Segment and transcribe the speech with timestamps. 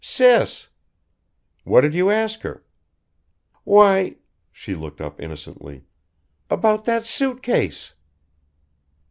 [0.03, 0.69] "Sis."
[1.63, 2.63] "What did you ask her?"
[3.65, 4.15] "Why"
[4.51, 5.83] she looked up innocently
[6.49, 7.93] "about that suit case!"